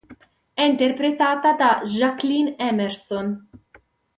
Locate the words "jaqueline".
1.83-2.55